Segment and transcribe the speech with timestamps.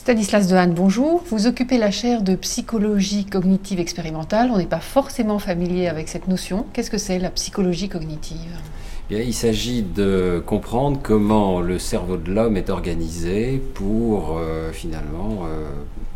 [0.00, 1.22] Stanislas Dehaene, bonjour.
[1.28, 4.50] Vous occupez la chaire de psychologie cognitive expérimentale.
[4.50, 6.64] On n'est pas forcément familier avec cette notion.
[6.72, 8.56] Qu'est-ce que c'est la psychologie cognitive?
[9.10, 15.40] Bien, il s'agit de comprendre comment le cerveau de l'homme est organisé pour euh, finalement
[15.44, 15.68] euh,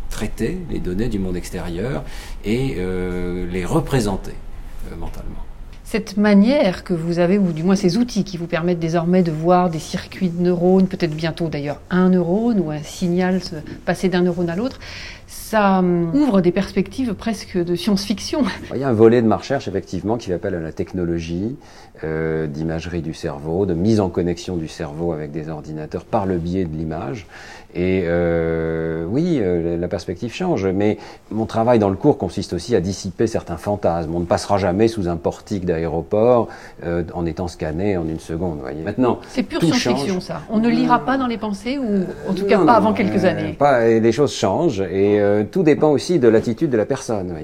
[0.09, 2.03] traiter les données du monde extérieur
[2.43, 4.33] et euh, les représenter
[4.97, 5.45] mentalement
[5.85, 9.31] cette manière que vous avez, ou du moins ces outils qui vous permettent désormais de
[9.31, 14.09] voir des circuits de neurones, peut-être bientôt d'ailleurs un neurone ou un signal se passer
[14.09, 14.79] d'un neurone à l'autre,
[15.45, 18.41] ça hum, ouvre des perspectives presque de science-fiction.
[18.73, 21.55] Il y a un volet de ma recherche effectivement qui appelle à la technologie
[22.03, 26.37] euh, d'imagerie du cerveau, de mise en connexion du cerveau avec des ordinateurs par le
[26.37, 27.25] biais de l'image.
[27.73, 30.97] Et euh, oui, euh, la perspective change, mais
[31.31, 34.13] mon travail dans le cours consiste aussi à dissiper certains fantasmes.
[34.13, 36.49] On ne passera jamais sous un portique d'aéroport
[37.13, 38.59] en étant scanné en une seconde.
[38.59, 38.83] Voyez.
[38.83, 40.41] Maintenant, c'est pure science-fiction ça.
[40.49, 43.53] On ne lira pas dans les pensées ou en tout cas pas avant quelques années.
[43.53, 47.35] Pas, les choses changent et tout dépend aussi de l'attitude de la personne.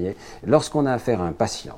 [0.45, 1.77] Lorsqu'on a affaire à un patient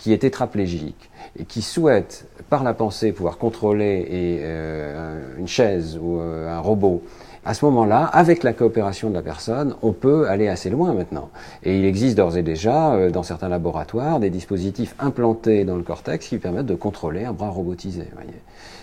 [0.00, 6.18] qui est tétraplégique et qui souhaite par la pensée pouvoir contrôler euh, une chaise ou
[6.20, 7.02] euh, un robot,
[7.44, 11.30] à ce moment-là, avec la coopération de la personne, on peut aller assez loin maintenant.
[11.62, 15.82] Et il existe d'ores et déjà, euh, dans certains laboratoires, des dispositifs implantés dans le
[15.82, 18.04] cortex qui permettent de contrôler un bras robotisé.
[18.14, 18.34] Voyez.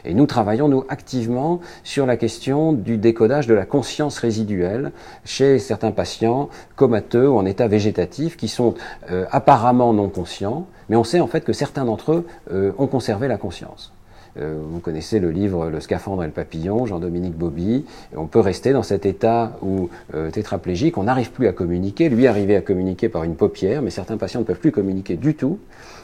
[0.06, 4.92] Et nous travaillons, nous, activement sur la question du décodage de la conscience résiduelle
[5.24, 8.74] chez certains patients comateux ou en état végétatif qui sont
[9.12, 12.88] euh, apparemment non conscients, mais on sait en fait que certains d'entre eux euh, ont
[12.88, 13.94] conservé la conscience.
[14.40, 17.86] Euh, vous connaissez le livre Le scaphandre et le papillon, Jean-Dominique Bobby.
[18.16, 22.10] On peut rester dans cet état où euh, tétraplégique, on n'arrive plus à communiquer.
[22.10, 25.36] Lui arrivait à communiquer par une paupière, mais certains patients ne peuvent plus communiquer du
[25.36, 25.60] tout.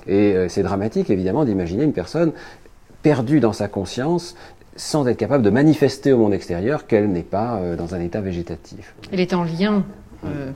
[0.07, 2.31] Et euh, c'est dramatique, évidemment, d'imaginer une personne
[3.01, 4.35] perdue dans sa conscience
[4.75, 8.95] sans être capable de manifester au monde extérieur qu'elle n'est pas dans un état végétatif.
[9.11, 9.83] Elle est en lien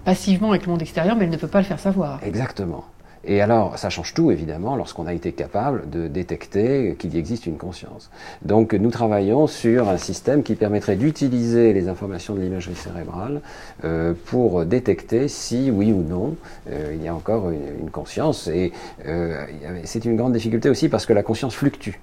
[0.05, 2.19] passivement avec le monde extérieur, mais elle ne peut pas le faire savoir.
[2.23, 2.85] Exactement.
[3.29, 7.45] Et alors, ça change tout, évidemment, lorsqu'on a été capable de détecter qu'il y existe
[7.45, 8.09] une conscience.
[8.41, 13.41] Donc, nous travaillons sur un système qui permettrait d'utiliser les informations de l'imagerie cérébrale
[13.83, 16.37] euh, pour détecter si, oui ou non,
[16.71, 18.47] euh, il y a encore une, conscience.
[18.47, 18.71] Et
[19.05, 19.45] euh,
[19.83, 21.99] c'est une grande difficulté aussi parce que la conscience fluctue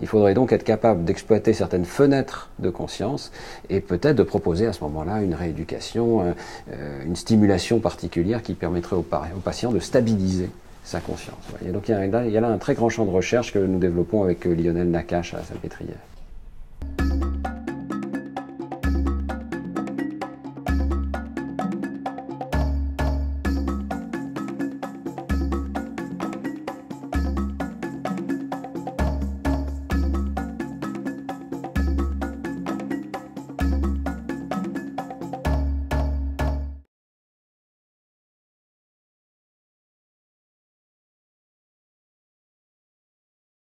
[0.00, 3.32] Il faudrait donc être capable d'exploiter certaines fenêtres de conscience
[3.68, 6.32] et peut-être de proposer à ce moment-là une rééducation, euh,
[6.72, 10.50] euh, une stimulation particulière qui permettrait au, patient de stabiliser
[10.84, 11.36] sa conscience.
[11.62, 14.46] donc il y, a, là un très grand champ de recherche que nous développons avec
[14.46, 15.98] euh, Lionel Nakache à Salpêtrière.